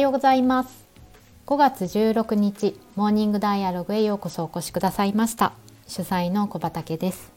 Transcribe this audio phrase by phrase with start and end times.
[0.00, 0.86] ようございます。
[1.46, 5.54] 5月16日モーニングダイアログへようこそお越しくださいました。
[5.88, 7.32] 主催の小畑です。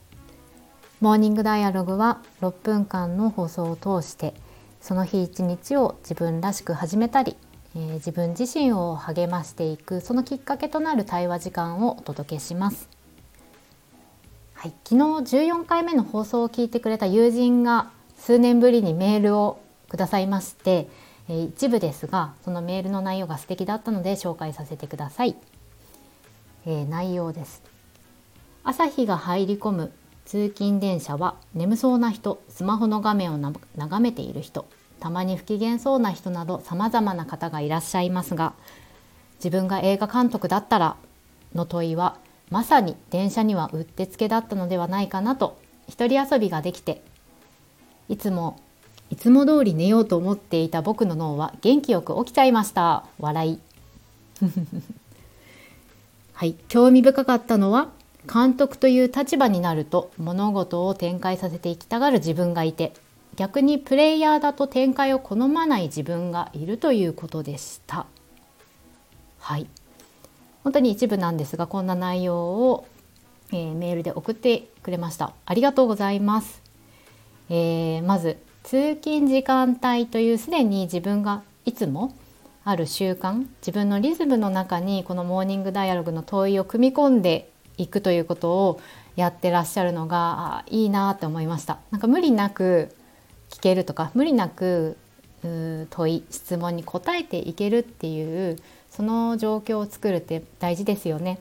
[1.00, 4.36] モーニングダイアログは6分間の放送を通して
[4.80, 7.36] その日一日を自分らしく始めたり、
[7.76, 12.88] えー、自分自身を励ましていくそのきっかけとなる対話時間をお届けします。
[14.54, 19.60] はい、昨日14回目の放送を聞いてくれた友人が数年ぶりにメールを
[19.90, 20.88] くださいまして、
[21.32, 25.38] え、一部ですがそのメールの内容が素敵だったので紹介させてください、
[26.66, 27.64] え、内容です。
[28.66, 29.92] 朝日が入り込む
[30.26, 34.68] 通勤電車は眠そうな人スマホの画面を眺めている人
[35.00, 38.54] たまに不機嫌そうな人など様々な方がいらっしゃいますが
[39.38, 40.96] 自分が映画監督だったら
[41.56, 42.18] の問いは
[42.52, 47.02] まさに電車にはうってつけだったのではないかなと一人遊びができて
[48.10, 48.60] いつも
[49.12, 53.06] いつも通り寝ようと思っていた僕の脳は元気よく起きちゃいました。
[53.20, 53.60] 笑い。
[56.34, 56.56] はい。
[56.70, 57.90] 興味深かったのは
[58.32, 62.94] 監督という立場になると物事を展開させていきたがる自分がいて
[63.36, 68.06] 逆にプレイヤーだと展開を好まない自分がいるということでした。
[69.40, 69.68] はい。
[70.64, 72.86] 本当に一部なんですがこんな内容を、
[73.52, 75.34] えー、メールで送ってくれました。
[75.46, 76.62] ありがとうございます、
[77.50, 82.14] えー、まず通勤時間帯というすでに自分がいつも
[82.64, 88.82] ある習慣自分のリズムの中にこのモーニングダイアログの問いを組み込んでいくということを
[89.16, 92.96] やってらっしゃるのがいいなって思いましたなんか無理なく
[93.50, 94.98] 聞けるとか無理なく
[95.90, 98.58] 問い質問に答えていけるっていう
[98.92, 101.40] その状況を作るって大事ですよね。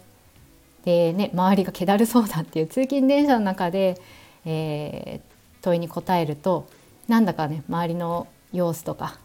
[0.85, 4.01] でね周りが気だるそうだっていう通勤電車の中で、
[4.47, 6.67] えー、問いに答えると
[7.11, 9.19] なんだかね周りの様子とか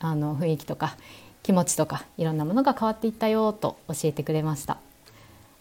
[0.00, 0.96] あの雰囲気とか
[1.44, 4.78] 気持ちとかいろんなものが変わっていったよと教えてくれました。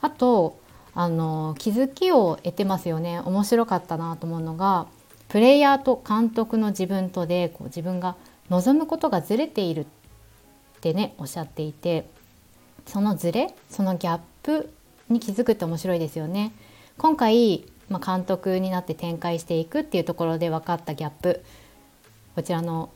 [0.02, 0.60] あと
[0.96, 4.88] あの気づきを得てますよね面白かったなと思うのが
[5.30, 8.16] プレイヤーと監督の自分とでこう自分が
[8.50, 9.86] 望むことがずれているっ
[10.82, 12.10] てねおっしゃっていて
[12.88, 14.74] そのズレそのギャップ
[15.08, 16.52] に気づくって面白いですよね。
[16.98, 21.44] 今回、まあ、監督になって展開していくっていうところで分かったギャップ。
[22.36, 22.90] こちらの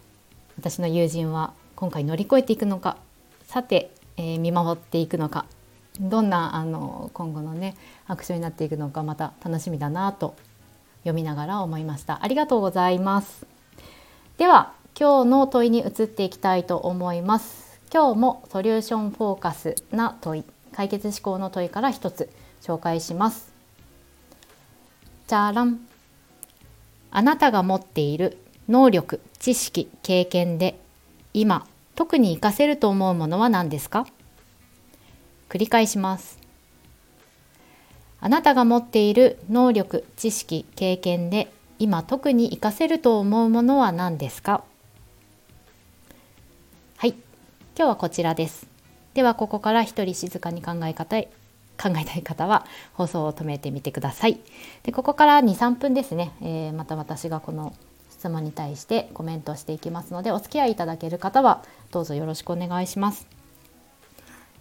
[0.58, 2.98] 私の友人は今回乗り越えていくのか。
[3.46, 5.46] さて、えー、見守っていくのか。
[6.00, 7.76] どんなあの今後のね
[8.08, 10.36] アクションになっていくのかまた楽しみだなと
[11.00, 12.24] 読みながら思いました。
[12.24, 13.46] ありがとうございます。
[14.38, 17.80] では今日の問いに移っていきたいと思います。
[17.94, 22.30] 今日もソリューションフォーカスな問い解決思考の問いから一つ
[22.62, 23.51] 紹介します。
[25.32, 25.80] じゃらん
[27.10, 28.38] あなたが持っている
[28.68, 30.78] 能力知識経験で
[31.34, 31.66] 今
[31.96, 34.06] 特に活かせると思うものは何ですか？
[35.48, 36.38] 繰り返します。
[38.20, 41.50] あなたが持っている能力知識経験で
[41.80, 44.66] 今特に活かせると思うものは何ですか？
[46.98, 47.12] はい。
[47.12, 47.22] 今
[47.78, 48.68] 日はこちらです。
[49.14, 51.32] ではここから一人静かに考え方へ。
[51.82, 54.40] 考えたい方は放送を止めてみてください。
[54.84, 57.74] でここから2、3分ですね、えー、また私がこの
[58.10, 63.28] 質問に対してコメントしていきますのでお付き合いいただける方はどうぞよろしくお願いします。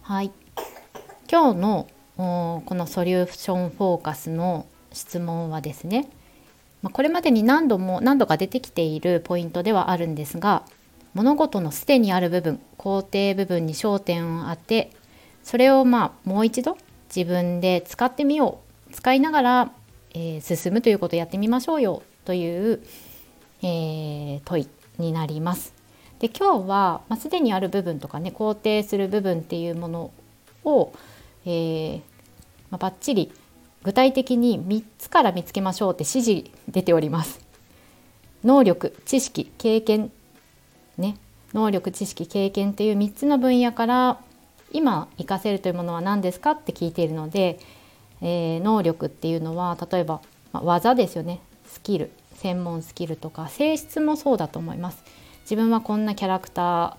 [0.02, 0.30] はい。
[1.30, 1.86] 今日の
[2.16, 6.08] このソリューションフォーカスの質問はですね、
[6.82, 10.64] まこれまでに何度も何度か出てきているポイントではあるんですが
[11.14, 14.90] 物事のすでにある部分肯定部分に焦点を当て
[15.42, 16.76] それをまあもう一度
[17.14, 19.72] 自分で使ってみよう使いながら、
[20.14, 22.82] えー、進むということをやってみましょうよという、
[23.62, 25.74] えー、問いになります。
[26.18, 30.10] で今日は、まあ、すでにある部分とかね肯定する部分っていうもの
[30.64, 30.92] を、
[31.46, 31.96] えー
[32.70, 33.32] まあ、バッチリ
[33.82, 37.40] 具体的に3つから見つけましょうって指示出ております。
[38.44, 40.10] 能力知識経験
[40.98, 41.16] ね
[41.52, 44.20] 能力知識経験という3つの分野から
[44.72, 47.58] 今活かせるというものは何ですかって聞いているので、
[48.20, 50.20] えー、能力っていうのは例えば、
[50.52, 51.40] まあ、技ですよね。
[51.66, 52.10] スキル。
[52.34, 55.04] 専門スキルとか性質もそうだと思います。
[55.42, 56.96] 自分はこんなキャラクタ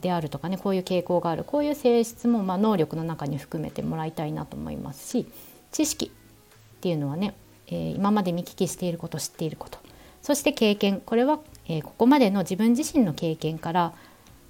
[0.00, 1.44] ーであるとかねこういう傾向がある。
[1.44, 5.28] こういう性質もまあ能力の中に含めてもらいたいなと思いますし
[5.72, 7.34] 知識っていうのはね、
[7.66, 9.78] えー、今まで見聞きしていること知っていること。
[10.22, 11.00] そして経験。
[11.00, 11.38] これは
[11.68, 13.92] えー、ここまでの自分自身の経験から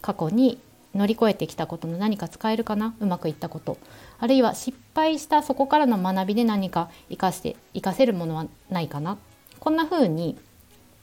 [0.02, 0.60] 過去に
[0.96, 2.94] 乗り越えてきたことの何か使えるかな？
[3.00, 3.78] うまくいったこと。
[4.18, 9.18] あるいは失敗したそこからの学びで何か生かして活かせるものはないかな？
[9.60, 10.38] こんな風に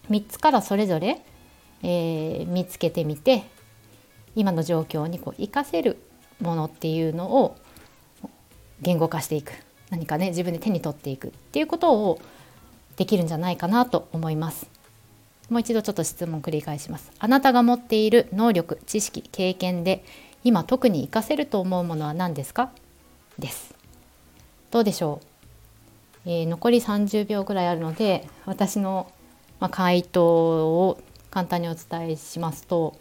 [0.10, 1.24] 3つからそれぞれ、
[1.84, 3.44] えー、見つけてみて
[4.36, 5.98] 今の状況にこう活かせる
[6.42, 7.56] ものっていうのを
[8.82, 9.54] 言語化していく。
[9.90, 12.20] 何かね自分で手に取っていくっていうことを
[12.96, 14.68] できるんじゃないかなと思います。
[15.50, 17.12] もう一度ちょっと質問繰り返します。
[17.20, 20.04] あなたが持っている能力知識経験で
[20.44, 22.72] 今特に活かせると思うものは何ですか？
[23.40, 23.74] です。
[24.72, 25.22] どうでしょ
[26.26, 29.12] う、えー、残り30秒ぐらいあるので私の、
[29.60, 31.00] まあ、回答を
[31.30, 32.96] 簡単にお伝えしますと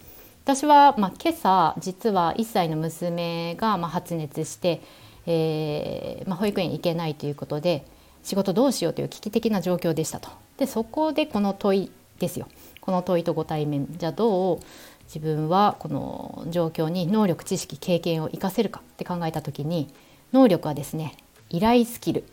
[0.44, 4.82] 私は、まあ、今朝実は1歳の娘がまあ発熱して、
[5.26, 7.86] えー、まあ、保育園行けないということで
[8.22, 10.28] 仕事どうしようという危機的な状況でしたと。
[10.58, 11.90] でそこでこの問い
[12.22, 12.48] ですよ。
[12.80, 13.86] この問いとご対面。
[13.90, 14.60] じゃどう
[15.04, 19.92] 自分はこの状況に能力知識経験を生かせるかって考えた時に
[20.32, 21.16] 能力はですね
[21.50, 22.24] 依頼スキル、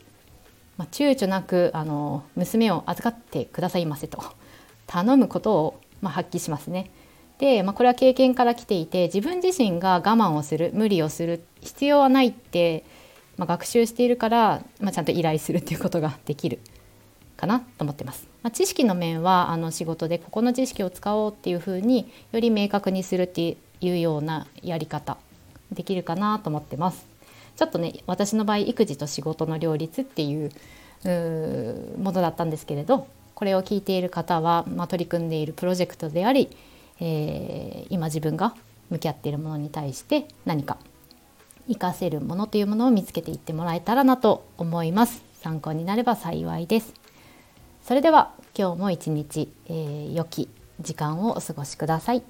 [0.78, 4.22] まあ、躊躇なくあの娘を預かってくださいませと。
[4.86, 6.90] 頼むことを、まあ、発揮しますね。
[7.38, 12.84] で、まあ、これは経験から来ていて自分自身が我慢をする無理をする必要はないって、
[13.36, 16.60] まあ、学習しているから、まあ、ちゃんと依頼するっていうことができる。
[17.40, 18.28] かなと思ってます。
[18.42, 25.16] まあ、知識の面はあの仕事でここの知識を使おうっていうふうにより明確にするっていうようなやり方
[25.72, 27.06] できるかなと思ってます。
[27.56, 30.50] ちょっとね私の場合育児と仕事の両立っていう
[31.98, 36.48] ものだったんですけれどこれを聞いている方は、まあ、取り組んでいるプロジェクトであり
[37.00, 38.54] えー、今自分が
[38.90, 40.78] 向き合っているものに対して何か
[41.66, 46.99] 活かせるものというものを見つけていってもらえたらなと思います参考になれば幸いです
[47.82, 50.48] それでは今日も一日、えー、良き
[50.80, 52.22] 時間をお過ごしください。